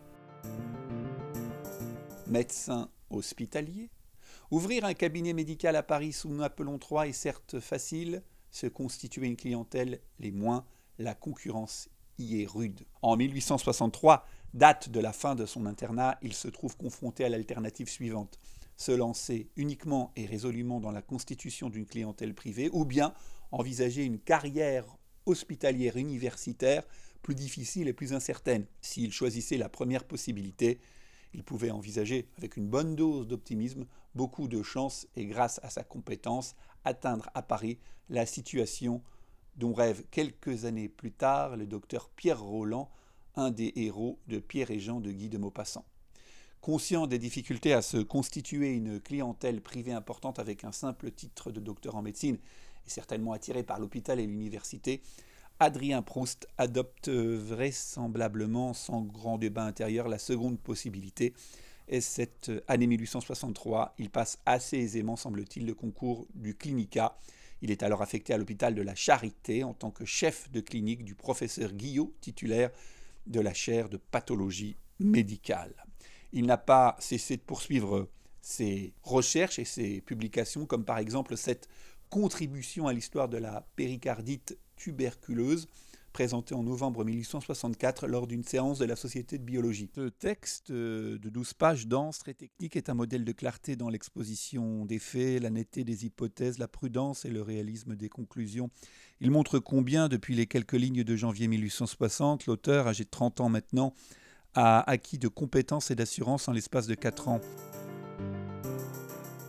Médecin 2.27 2.89
hospitalier, 3.09 3.89
Ouvrir 4.51 4.85
un 4.85 4.93
cabinet 4.93 5.33
médical 5.33 5.75
à 5.75 5.81
Paris 5.81 6.13
sous 6.13 6.29
Napoléon 6.29 6.79
III 6.79 7.09
est 7.09 7.13
certes 7.13 7.59
facile, 7.59 8.21
se 8.51 8.67
constituer 8.67 9.25
une 9.25 9.35
clientèle 9.35 9.99
les 10.19 10.31
moins, 10.31 10.65
la 10.99 11.15
concurrence 11.15 11.89
y 12.19 12.41
est 12.41 12.47
rude. 12.47 12.85
En 13.01 13.17
1863, 13.17 14.25
date 14.53 14.89
de 14.89 14.99
la 14.99 15.13
fin 15.13 15.33
de 15.33 15.47
son 15.47 15.65
internat, 15.65 16.19
il 16.21 16.33
se 16.33 16.47
trouve 16.47 16.77
confronté 16.77 17.25
à 17.25 17.29
l'alternative 17.29 17.89
suivante 17.89 18.39
se 18.77 18.91
lancer 18.91 19.49
uniquement 19.55 20.11
et 20.15 20.25
résolument 20.25 20.79
dans 20.79 20.91
la 20.91 21.01
constitution 21.01 21.69
d'une 21.69 21.85
clientèle 21.85 22.33
privée, 22.33 22.69
ou 22.73 22.85
bien 22.85 23.13
envisager 23.51 24.03
une 24.03 24.19
carrière 24.19 24.85
hospitalière 25.25 25.97
universitaire 25.97 26.83
plus 27.21 27.35
difficile 27.35 27.87
et 27.87 27.93
plus 27.93 28.13
incertaine. 28.13 28.65
S'il 28.81 29.11
choisissait 29.11 29.57
la 29.57 29.69
première 29.69 30.03
possibilité, 30.03 30.79
il 31.35 31.43
pouvait 31.43 31.69
envisager, 31.69 32.29
avec 32.37 32.55
une 32.55 32.69
bonne 32.69 32.95
dose 32.95 33.27
d'optimisme, 33.27 33.85
beaucoup 34.15 34.47
de 34.47 34.63
chances 34.63 35.05
et 35.17 35.25
grâce 35.25 35.59
à 35.63 35.69
sa 35.69 35.83
compétence, 35.83 36.55
atteindre 36.85 37.29
à 37.33 37.41
Paris 37.41 37.77
la 38.09 38.25
situation 38.25 39.01
dont 39.57 39.73
rêve 39.73 40.05
quelques 40.11 40.63
années 40.63 40.87
plus 40.87 41.11
tard 41.11 41.57
le 41.57 41.67
docteur 41.67 42.09
Pierre 42.09 42.41
Roland, 42.41 42.89
un 43.35 43.51
des 43.51 43.73
héros 43.75 44.17
de 44.27 44.39
Pierre 44.39 44.71
et 44.71 44.79
Jean 44.79 45.01
de 45.01 45.11
Guy 45.11 45.27
de 45.27 45.37
Maupassant. 45.37 45.83
Conscient 46.61 47.05
des 47.05 47.19
difficultés 47.19 47.73
à 47.73 47.81
se 47.81 47.97
constituer 47.97 48.71
une 48.71 49.01
clientèle 49.01 49.61
privée 49.61 49.91
importante 49.91 50.39
avec 50.39 50.63
un 50.63 50.71
simple 50.71 51.11
titre 51.11 51.51
de 51.51 51.59
docteur 51.59 51.95
en 51.95 52.01
médecine, 52.01 52.37
et 52.87 52.89
certainement 52.89 53.33
attiré 53.33 53.63
par 53.63 53.79
l'hôpital 53.81 54.21
et 54.21 54.25
l'université, 54.25 55.01
Adrien 55.59 56.01
Proust 56.01 56.47
adopte 56.57 57.09
vraisemblablement 57.09 58.73
sans 58.73 59.01
grand 59.01 59.37
débat 59.37 59.63
intérieur 59.63 60.09
la 60.09 60.19
seconde 60.19 60.59
possibilité. 60.59 61.33
Et 61.87 62.01
cette 62.01 62.51
année 62.67 62.87
1863, 62.87 63.93
il 63.97 64.09
passe 64.09 64.39
assez 64.45 64.77
aisément, 64.77 65.15
semble-t-il, 65.15 65.65
le 65.65 65.73
concours 65.73 66.27
du 66.33 66.55
Clinica. 66.55 67.17
Il 67.61 67.71
est 67.71 67.83
alors 67.83 68.01
affecté 68.01 68.33
à 68.33 68.37
l'hôpital 68.37 68.75
de 68.75 68.81
la 68.81 68.95
Charité 68.95 69.63
en 69.63 69.73
tant 69.73 69.91
que 69.91 70.03
chef 70.03 70.51
de 70.51 70.59
clinique 70.59 71.05
du 71.05 71.15
professeur 71.15 71.71
Guillot, 71.71 72.13
titulaire 72.19 72.71
de 73.27 73.39
la 73.39 73.53
chaire 73.53 73.87
de 73.87 73.97
pathologie 73.97 74.75
médicale. 74.99 75.73
Il 76.33 76.45
n'a 76.45 76.57
pas 76.57 76.97
cessé 76.99 77.37
de 77.37 77.41
poursuivre 77.41 78.09
ses 78.41 78.93
recherches 79.03 79.57
et 79.57 79.65
ses 79.65 80.01
publications, 80.01 80.65
comme 80.65 80.85
par 80.85 80.97
exemple 80.97 81.37
cette 81.37 81.69
contribution 82.09 82.87
à 82.87 82.93
l'histoire 82.93 83.29
de 83.29 83.37
la 83.37 83.65
péricardite 83.75 84.57
tuberculeuse, 84.75 85.67
présenté 86.15 86.55
en 86.55 86.63
novembre 86.63 87.03
1864 87.03 88.07
lors 88.07 88.25
d'une 88.25 88.45
séance 88.45 88.79
de 88.79 88.85
la 88.85 88.95
Société 88.95 89.37
de 89.37 89.43
biologie. 89.43 89.89
Ce 89.93 90.07
texte 90.07 90.71
euh, 90.71 91.17
de 91.19 91.29
12 91.29 91.53
pages 91.55 91.87
dense, 91.87 92.19
très 92.19 92.33
technique, 92.33 92.77
est 92.77 92.89
un 92.89 92.93
modèle 92.93 93.25
de 93.25 93.31
clarté 93.33 93.75
dans 93.75 93.89
l'exposition 93.89 94.85
des 94.85 94.99
faits, 94.99 95.41
la 95.43 95.49
netteté 95.49 95.83
des 95.83 96.05
hypothèses, 96.05 96.57
la 96.57 96.69
prudence 96.69 97.25
et 97.25 97.29
le 97.29 97.41
réalisme 97.41 97.97
des 97.97 98.07
conclusions. 98.07 98.69
Il 99.19 99.29
montre 99.29 99.59
combien, 99.59 100.07
depuis 100.07 100.35
les 100.35 100.47
quelques 100.47 100.71
lignes 100.71 101.03
de 101.03 101.15
janvier 101.17 101.49
1860, 101.49 102.45
l'auteur, 102.45 102.87
âgé 102.87 103.03
de 103.03 103.09
30 103.09 103.41
ans 103.41 103.49
maintenant, 103.49 103.93
a 104.53 104.89
acquis 104.89 105.17
de 105.17 105.27
compétences 105.27 105.91
et 105.91 105.95
d'assurance 105.95 106.47
en 106.47 106.53
l'espace 106.53 106.87
de 106.87 106.95
4 106.95 107.27
ans. 107.27 107.41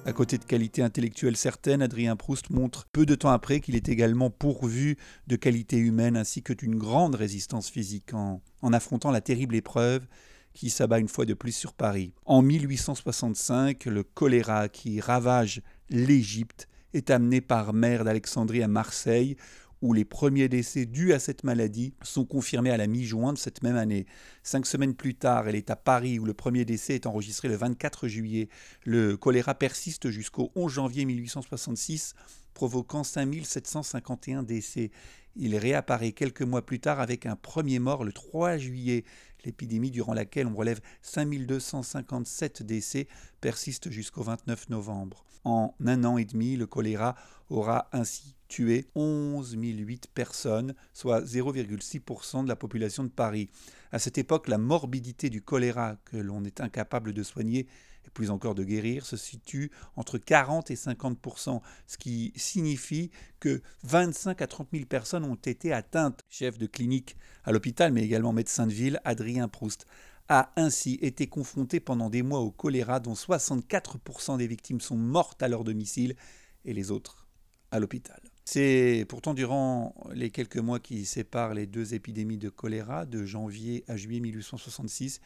À 0.07 0.13
côté 0.13 0.39
de 0.39 0.45
qualités 0.45 0.83
intellectuelles 0.83 1.37
certaines, 1.37 1.83
Adrien 1.83 2.15
Proust 2.15 2.51
montre 2.51 2.87
peu 2.93 3.05
de 3.07 3.17
temps 3.17 3.33
après 3.33 3.59
qu'il 3.59 3.75
est 3.75 3.89
également 3.89 4.31
pourvu 4.31 4.99
de 5.27 5.35
qualités 5.35 5.79
humaines 5.79 6.17
ainsi 6.17 6.45
que 6.45 6.53
d'une 6.53 6.77
grande 6.77 7.17
résistance 7.17 7.69
physique 7.69 8.15
en, 8.15 8.41
en 8.63 8.73
affrontant 8.73 9.11
la 9.11 9.21
terrible 9.21 9.57
épreuve 9.57 10.07
qui 10.55 10.71
s'abat 10.71 11.01
une 11.01 11.09
fois 11.09 11.25
de 11.25 11.35
plus 11.35 11.51
sur 11.51 11.73
Paris. 11.73 12.15
En 12.25 12.41
1865, 12.41 13.87
le 13.87 14.05
choléra 14.05 14.69
qui 14.69 15.01
ravage 15.01 15.61
l'Égypte 15.91 16.69
est 16.95 17.11
amené 17.11 17.41
par 17.41 17.73
mer 17.73 18.05
d'Alexandrie 18.05 18.63
à 18.63 18.69
Marseille, 18.69 19.37
où 19.83 19.93
les 19.93 20.05
premiers 20.05 20.49
décès 20.49 20.87
dus 20.87 21.13
à 21.13 21.19
cette 21.19 21.45
maladie 21.45 21.95
sont 22.03 22.25
confirmés 22.25 22.71
à 22.71 22.77
la 22.77 22.87
mi-juin 22.87 23.33
de 23.33 23.39
cette 23.39 23.63
même 23.63 23.77
année. 23.77 24.07
Cinq 24.43 24.67
semaines 24.67 24.95
plus 24.95 25.15
tard, 25.15 25.49
elle 25.49 25.55
est 25.55 25.71
à 25.71 25.77
Paris 25.77 26.19
où 26.19 26.25
le 26.25 26.35
premier 26.35 26.65
décès 26.65 26.95
est 26.95 27.07
enregistré 27.07 27.49
le 27.49 27.57
24 27.57 28.09
juillet. 28.09 28.49
Le 28.85 29.17
choléra 29.17 29.55
persiste 29.55 30.11
jusqu'au 30.11 30.51
11 30.55 30.73
janvier 30.73 31.05
1866, 31.05 32.15
provoquant 32.55 33.05
5751 33.05 34.43
décès. 34.43 34.91
Il 35.37 35.57
réapparaît 35.57 36.13
quelques 36.13 36.43
mois 36.43 36.65
plus 36.65 36.81
tard 36.81 37.01
avec 37.01 37.27
un 37.27 37.37
premier 37.37 37.79
mort 37.79 38.05
le 38.05 38.13
3 38.13 38.57
juillet. 38.57 39.05
L'épidémie 39.45 39.91
durant 39.91 40.15
laquelle 40.15 40.47
on 40.47 40.57
relève 40.57 40.81
5257 41.03 42.63
décès 42.63 43.07
persiste 43.41 43.91
jusqu'au 43.91 44.23
29 44.23 44.71
novembre. 44.71 45.25
En 45.45 45.75
un 45.85 46.05
an 46.05 46.17
et 46.17 46.25
demi, 46.25 46.57
le 46.57 46.67
choléra 46.67 47.15
aura 47.51 47.89
ainsi 47.93 48.36
tué 48.49 48.87
11 48.95 49.57
008 49.57 50.09
personnes, 50.15 50.75
soit 50.93 51.23
0,6% 51.23 52.45
de 52.45 52.49
la 52.49 52.57
population 52.57 53.05
de 53.05 53.09
Paris. 53.09 53.49
À 53.93 53.99
cette 53.99 54.19
époque, 54.19 54.49
la 54.49 54.59
morbidité 54.59 55.31
du 55.31 55.43
choléra, 55.43 55.97
que 56.05 56.17
l'on 56.17 56.45
est 56.45 56.61
incapable 56.61 57.13
de 57.13 57.23
soigner 57.23 57.67
et 58.07 58.11
plus 58.11 58.31
encore 58.31 58.55
de 58.55 58.65
guérir, 58.65 59.05
se 59.05 59.17
situe 59.17 59.71
entre 59.97 60.19
40 60.19 60.71
et 60.71 60.75
50% 60.75 61.61
ce 61.87 61.99
qui 61.99 62.33
signifie 62.37 63.11
que 63.41 63.63
25 63.85 64.43
à 64.43 64.47
30 64.47 64.69
000 64.73 64.85
personnes 64.87 65.25
ont 65.25 65.35
été 65.35 65.73
atteintes. 65.73 66.21
Chef 66.29 66.59
de 66.59 66.67
clinique 66.67 67.17
à 67.45 67.53
l'hôpital, 67.53 67.93
mais 67.93 68.03
également 68.03 68.33
médecin 68.33 68.67
de 68.67 68.73
ville, 68.73 69.01
Adrien 69.05 69.49
Proust 69.49 69.87
a 70.29 70.53
ainsi 70.57 70.99
été 71.03 71.29
confronté 71.29 71.81
pendant 71.81 72.11
des 72.11 72.23
mois 72.23 72.41
au 72.41 72.51
choléra, 72.51 73.01
dont 73.01 73.15
64% 73.15 74.39
des 74.39 74.47
victimes 74.47 74.81
sont 74.81 74.97
mortes 74.97 75.43
à 75.43 75.49
leur 75.49 75.65
domicile 75.65 76.17
et 76.65 76.75
les 76.75 76.91
autres 76.91 77.29
à 77.71 77.79
l'hôpital. 77.79 78.21
C'est 78.49 79.05
pourtant 79.09 79.35
durant 79.35 79.93
les 80.15 80.31
quelques 80.31 80.57
mois 80.57 80.79
qui 80.79 81.05
séparent 81.05 81.53
les 81.53 81.67
deux 81.67 81.95
épidémies 81.95 82.39
de 82.39 82.49
choléra, 82.49 83.05
de 83.05 83.25
janvier 83.25 83.83
à 83.89 83.97
juillet 83.97 84.21
1866, 84.21 85.21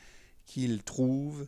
qu'il 0.46 0.82
trouve 0.82 1.46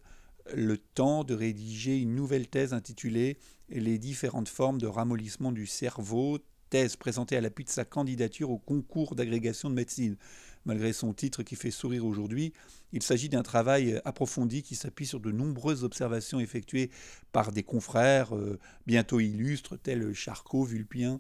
le 0.53 0.77
temps 0.77 1.25
de 1.25 1.33
rédiger 1.33 1.99
une 1.99 2.15
nouvelle 2.15 2.47
thèse 2.47 2.75
intitulée 2.75 3.39
Les 3.71 3.99
différentes 3.99 4.51
formes 4.51 4.77
de 4.77 4.87
ramollissement 4.87 5.51
du 5.51 5.67
cerveau, 5.67 6.39
thèse 6.69 6.97
présentée 6.97 7.39
à 7.39 7.41
l'appui 7.41 7.65
de 7.65 7.71
sa 7.71 7.87
candidature 7.87 8.51
au 8.51 8.59
concours 8.59 9.15
d'agrégation 9.15 9.71
de 9.71 9.75
médecine. 9.75 10.19
Malgré 10.67 10.93
son 10.93 11.15
titre 11.15 11.43
qui 11.43 11.57
fait 11.57 11.71
sourire 11.71 12.05
aujourd'hui, 12.05 12.53
il 12.93 13.03
s'agit 13.03 13.31
d'un 13.31 13.43
travail 13.43 13.99
approfondi 14.05 14.63
qui 14.63 14.75
s'appuie 14.75 15.07
sur 15.07 15.21
de 15.21 15.33
nombreuses 15.33 15.85
observations 15.85 16.39
effectuées 16.39 16.91
par 17.33 17.51
des 17.51 17.63
confrères 17.63 18.37
euh, 18.37 18.59
bientôt 18.87 19.21
illustres 19.21 19.79
tels 19.79 20.13
Charcot, 20.13 20.65
Vulpien 20.65 21.19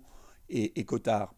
et, 0.49 0.85
Cotard, 0.85 1.35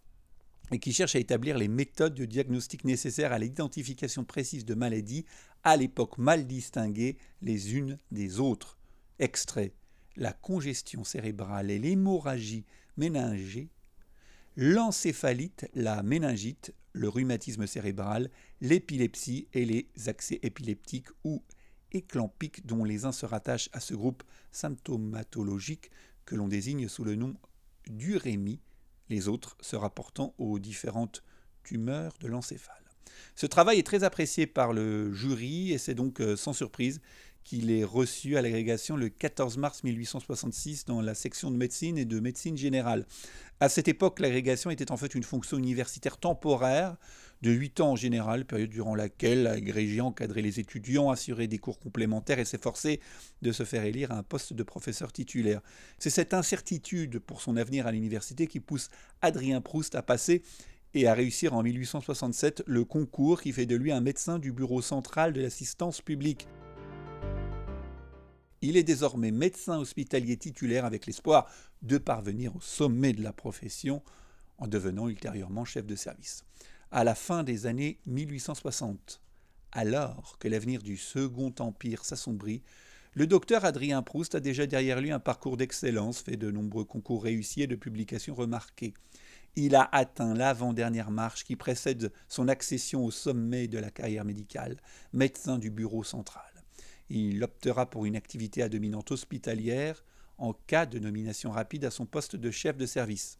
et 0.72 0.78
qui 0.78 0.92
cherche 0.92 1.14
à 1.14 1.18
établir 1.18 1.58
les 1.58 1.68
méthodes 1.68 2.14
de 2.14 2.24
diagnostic 2.24 2.84
nécessaires 2.84 3.32
à 3.32 3.38
l'identification 3.38 4.24
précise 4.24 4.64
de 4.64 4.74
maladies 4.74 5.24
à 5.62 5.76
l'époque 5.76 6.18
mal 6.18 6.46
distinguées 6.46 7.16
les 7.42 7.74
unes 7.74 7.98
des 8.10 8.40
autres. 8.40 8.78
Extrait 9.18 9.72
La 10.16 10.32
congestion 10.32 11.04
cérébrale 11.04 11.70
et 11.70 11.78
l'hémorragie 11.78 12.64
méningée, 12.96 13.70
l'encéphalite, 14.56 15.68
la 15.74 16.02
méningite, 16.02 16.74
le 16.92 17.08
rhumatisme 17.08 17.66
cérébral, 17.66 18.30
l'épilepsie 18.60 19.48
et 19.52 19.64
les 19.64 19.88
accès 20.06 20.38
épileptiques 20.42 21.08
ou 21.24 21.42
éclampiques 21.92 22.66
dont 22.66 22.84
les 22.84 23.04
uns 23.04 23.12
se 23.12 23.26
rattachent 23.26 23.68
à 23.72 23.80
ce 23.80 23.94
groupe 23.94 24.22
symptomatologique 24.52 25.90
que 26.24 26.34
l'on 26.34 26.48
désigne 26.48 26.88
sous 26.88 27.04
le 27.04 27.16
nom 27.16 27.34
d'urémie, 27.88 28.60
les 29.08 29.28
autres 29.28 29.56
se 29.60 29.76
rapportant 29.76 30.34
aux 30.38 30.58
différentes 30.58 31.22
tumeurs 31.62 32.14
de 32.20 32.28
l'encéphale. 32.28 32.74
Ce 33.36 33.46
travail 33.46 33.78
est 33.78 33.86
très 33.86 34.04
apprécié 34.04 34.46
par 34.46 34.72
le 34.72 35.12
jury 35.12 35.72
et 35.72 35.78
c'est 35.78 35.94
donc 35.94 36.20
euh, 36.20 36.36
sans 36.36 36.52
surprise 36.52 37.00
qu'il 37.44 37.70
est 37.70 37.84
reçu 37.84 38.36
à 38.36 38.42
l'agrégation 38.42 38.96
le 38.96 39.08
14 39.08 39.58
mars 39.58 39.84
1866 39.84 40.86
dans 40.86 41.00
la 41.00 41.14
section 41.14 41.50
de 41.50 41.56
médecine 41.56 41.98
et 41.98 42.04
de 42.04 42.18
médecine 42.18 42.56
générale. 42.56 43.06
À 43.60 43.68
cette 43.68 43.86
époque, 43.86 44.18
l'agrégation 44.18 44.70
était 44.70 44.90
en 44.90 44.96
fait 44.96 45.14
une 45.14 45.22
fonction 45.22 45.58
universitaire 45.58 46.16
temporaire 46.16 46.96
de 47.42 47.50
8 47.50 47.80
ans 47.80 47.92
en 47.92 47.96
général, 47.96 48.46
période 48.46 48.70
durant 48.70 48.94
laquelle 48.94 49.42
l'agrégé 49.42 50.00
encadrait 50.00 50.40
les 50.40 50.60
étudiants, 50.60 51.10
assurait 51.10 51.46
des 51.46 51.58
cours 51.58 51.78
complémentaires 51.78 52.38
et 52.38 52.44
s'efforçait 52.46 53.00
de 53.42 53.52
se 53.52 53.64
faire 53.64 53.84
élire 53.84 54.12
à 54.12 54.16
un 54.16 54.22
poste 54.22 54.54
de 54.54 54.62
professeur 54.62 55.12
titulaire. 55.12 55.60
C'est 55.98 56.10
cette 56.10 56.32
incertitude 56.32 57.18
pour 57.18 57.42
son 57.42 57.56
avenir 57.56 57.86
à 57.86 57.92
l'université 57.92 58.46
qui 58.46 58.60
pousse 58.60 58.88
Adrien 59.20 59.60
Proust 59.60 59.94
à 59.94 60.02
passer 60.02 60.42
et 60.94 61.06
à 61.06 61.14
réussir 61.14 61.54
en 61.54 61.62
1867 61.62 62.62
le 62.66 62.84
concours 62.84 63.42
qui 63.42 63.52
fait 63.52 63.66
de 63.66 63.76
lui 63.76 63.92
un 63.92 64.00
médecin 64.00 64.38
du 64.38 64.52
bureau 64.52 64.80
central 64.80 65.32
de 65.32 65.42
l'assistance 65.42 66.00
publique. 66.00 66.46
Il 68.66 68.78
est 68.78 68.82
désormais 68.82 69.30
médecin 69.30 69.76
hospitalier 69.78 70.38
titulaire 70.38 70.86
avec 70.86 71.04
l'espoir 71.04 71.50
de 71.82 71.98
parvenir 71.98 72.56
au 72.56 72.62
sommet 72.62 73.12
de 73.12 73.22
la 73.22 73.34
profession 73.34 74.02
en 74.56 74.66
devenant 74.66 75.06
ultérieurement 75.06 75.66
chef 75.66 75.84
de 75.84 75.94
service. 75.94 76.46
À 76.90 77.04
la 77.04 77.14
fin 77.14 77.42
des 77.44 77.66
années 77.66 77.98
1860, 78.06 79.20
alors 79.70 80.38
que 80.38 80.48
l'avenir 80.48 80.82
du 80.82 80.96
Second 80.96 81.52
Empire 81.58 82.06
s'assombrit, 82.06 82.62
le 83.12 83.26
docteur 83.26 83.66
Adrien 83.66 84.00
Proust 84.00 84.34
a 84.34 84.40
déjà 84.40 84.66
derrière 84.66 84.98
lui 84.98 85.10
un 85.10 85.20
parcours 85.20 85.58
d'excellence, 85.58 86.22
fait 86.22 86.38
de 86.38 86.50
nombreux 86.50 86.86
concours 86.86 87.24
réussis 87.24 87.60
et 87.60 87.66
de 87.66 87.76
publications 87.76 88.34
remarquées. 88.34 88.94
Il 89.56 89.74
a 89.74 89.90
atteint 89.92 90.32
l'avant-dernière 90.32 91.10
marche 91.10 91.44
qui 91.44 91.56
précède 91.56 92.14
son 92.28 92.48
accession 92.48 93.04
au 93.04 93.10
sommet 93.10 93.68
de 93.68 93.76
la 93.76 93.90
carrière 93.90 94.24
médicale, 94.24 94.80
médecin 95.12 95.58
du 95.58 95.68
bureau 95.68 96.02
central. 96.02 96.53
Il 97.10 97.42
optera 97.44 97.88
pour 97.88 98.06
une 98.06 98.16
activité 98.16 98.62
à 98.62 98.68
dominante 98.68 99.10
hospitalière 99.12 100.04
en 100.38 100.52
cas 100.52 100.86
de 100.86 100.98
nomination 100.98 101.50
rapide 101.50 101.84
à 101.84 101.90
son 101.90 102.06
poste 102.06 102.36
de 102.36 102.50
chef 102.50 102.76
de 102.76 102.86
service. 102.86 103.38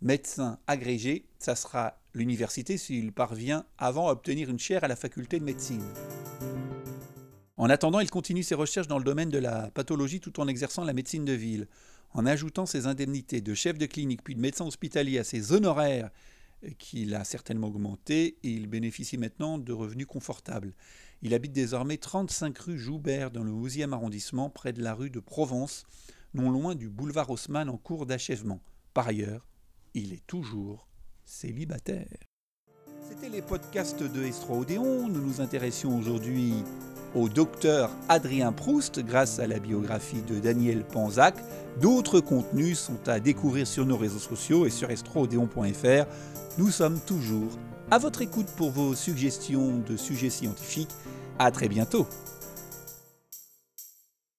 Médecin 0.00 0.58
agrégé, 0.66 1.26
ça 1.38 1.56
sera 1.56 2.00
l'université 2.14 2.76
s'il 2.76 3.12
parvient 3.12 3.64
avant 3.78 4.08
à 4.08 4.12
obtenir 4.12 4.48
une 4.48 4.58
chaire 4.58 4.84
à 4.84 4.88
la 4.88 4.96
faculté 4.96 5.40
de 5.40 5.44
médecine. 5.44 5.84
En 7.56 7.68
attendant, 7.68 7.98
il 7.98 8.10
continue 8.10 8.44
ses 8.44 8.54
recherches 8.54 8.86
dans 8.86 8.98
le 8.98 9.04
domaine 9.04 9.30
de 9.30 9.38
la 9.38 9.70
pathologie 9.70 10.20
tout 10.20 10.38
en 10.38 10.46
exerçant 10.46 10.84
la 10.84 10.92
médecine 10.92 11.24
de 11.24 11.32
ville. 11.32 11.66
En 12.12 12.24
ajoutant 12.24 12.66
ses 12.66 12.86
indemnités 12.86 13.40
de 13.40 13.54
chef 13.54 13.76
de 13.76 13.86
clinique 13.86 14.22
puis 14.22 14.36
de 14.36 14.40
médecin 14.40 14.64
hospitalier 14.64 15.18
à 15.18 15.24
ses 15.24 15.52
honoraires 15.52 16.10
qu'il 16.78 17.14
a 17.14 17.24
certainement 17.24 17.68
augmenté 17.68 18.38
et 18.42 18.50
il 18.50 18.68
bénéficie 18.68 19.18
maintenant 19.18 19.58
de 19.58 19.72
revenus 19.72 20.06
confortables. 20.06 20.72
Il 21.20 21.34
habite 21.34 21.52
désormais 21.52 21.96
35 21.96 22.56
rue 22.58 22.78
Joubert 22.78 23.32
dans 23.32 23.42
le 23.42 23.50
11e 23.50 23.92
arrondissement 23.92 24.50
près 24.50 24.72
de 24.72 24.82
la 24.82 24.94
rue 24.94 25.10
de 25.10 25.18
Provence, 25.18 25.84
non 26.32 26.50
loin 26.50 26.76
du 26.76 26.88
boulevard 26.88 27.30
Haussmann 27.30 27.68
en 27.68 27.76
cours 27.76 28.06
d'achèvement. 28.06 28.60
Par 28.94 29.08
ailleurs, 29.08 29.48
il 29.94 30.12
est 30.12 30.24
toujours 30.28 30.88
célibataire. 31.24 32.06
C'était 33.08 33.30
les 33.30 33.42
podcasts 33.42 34.02
de 34.02 34.22
Estro 34.22 34.60
Odéon. 34.60 35.08
Nous 35.08 35.20
nous 35.20 35.40
intéressions 35.40 35.98
aujourd'hui 35.98 36.52
au 37.16 37.28
docteur 37.28 37.90
Adrien 38.08 38.52
Proust 38.52 39.00
grâce 39.00 39.40
à 39.40 39.48
la 39.48 39.58
biographie 39.58 40.22
de 40.22 40.38
Daniel 40.38 40.84
Panzac. 40.84 41.34
D'autres 41.80 42.20
contenus 42.20 42.78
sont 42.78 43.08
à 43.08 43.18
découvrir 43.18 43.66
sur 43.66 43.86
nos 43.86 43.96
réseaux 43.96 44.18
sociaux 44.18 44.66
et 44.66 44.70
sur 44.70 44.90
estroodéon.fr. 44.90 46.06
Nous 46.58 46.70
sommes 46.70 47.00
toujours 47.00 47.50
à 47.90 47.98
votre 47.98 48.22
écoute 48.22 48.48
pour 48.56 48.70
vos 48.70 48.94
suggestions 48.94 49.78
de 49.88 49.96
sujets 49.96 50.30
scientifiques. 50.30 50.90
À 51.38 51.50
très 51.50 51.68
bientôt. 51.68 52.06